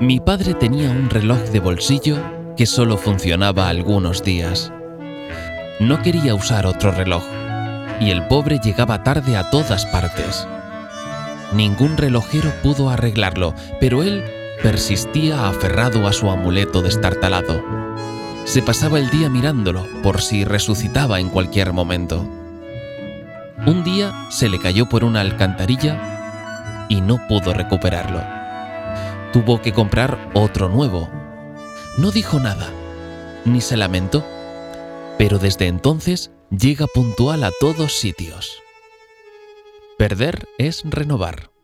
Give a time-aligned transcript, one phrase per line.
[0.00, 2.18] Mi padre tenía un reloj de bolsillo
[2.56, 4.70] que solo funcionaba algunos días.
[5.80, 7.24] No quería usar otro reloj
[7.98, 10.46] y el pobre llegaba tarde a todas partes.
[11.54, 14.22] Ningún relojero pudo arreglarlo, pero él
[14.62, 17.64] persistía aferrado a su amuleto destartalado.
[18.44, 22.28] Se pasaba el día mirándolo por si resucitaba en cualquier momento.
[23.66, 26.15] Un día se le cayó por una alcantarilla
[26.88, 28.22] y no pudo recuperarlo.
[29.32, 31.08] Tuvo que comprar otro nuevo.
[31.98, 32.68] No dijo nada,
[33.44, 34.24] ni se lamentó,
[35.18, 38.62] pero desde entonces llega puntual a todos sitios.
[39.98, 41.55] Perder es renovar.